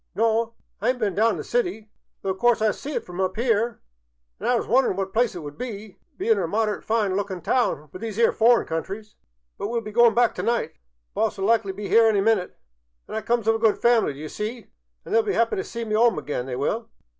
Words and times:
No, 0.15 0.55
I 0.81 0.89
ayn't 0.91 0.97
been 0.97 1.13
down 1.13 1.33
t' 1.33 1.37
the 1.37 1.43
city, 1.43 1.91
though 2.23 2.31
o' 2.31 2.33
course 2.33 2.59
I 2.59 2.71
see 2.71 2.93
it 2.95 3.05
from 3.05 3.21
up 3.21 3.37
'ere, 3.37 3.81
an' 4.39 4.47
I 4.47 4.55
was 4.55 4.65
wonderin' 4.65 4.97
what 4.97 5.13
place 5.13 5.35
it 5.35 5.41
would 5.43 5.59
be, 5.59 5.99
bein' 6.17 6.39
a 6.39 6.47
moderate 6.47 6.83
fine 6.83 7.15
lookin' 7.15 7.39
town 7.41 7.87
fer 7.87 7.99
these 7.99 8.17
'ere 8.17 8.31
foreign 8.31 8.65
countries. 8.65 9.13
But 9.59 9.67
we 9.67 9.73
'11 9.73 9.83
be 9.83 9.91
goin' 9.91 10.15
back 10.15 10.33
t'night; 10.33 10.71
the 10.73 10.79
boss 11.13 11.37
'11 11.37 11.47
likely 11.47 11.73
be 11.73 11.95
'ere 11.95 12.07
any 12.09 12.19
minute. 12.19 12.57
An' 13.07 13.13
I 13.13 13.21
comes 13.21 13.47
of 13.47 13.53
a 13.53 13.59
good 13.59 13.77
family, 13.77 14.13
d' 14.13 14.17
ye 14.21 14.27
see, 14.27 14.69
an' 15.05 15.11
they 15.11 15.19
'11 15.19 15.33
be 15.33 15.37
'appy 15.37 15.55
t' 15.57 15.61
see 15.61 15.85
me 15.85 15.95
'ome 15.95 16.17
again, 16.17 16.47
they 16.47 16.55
will. 16.55 16.89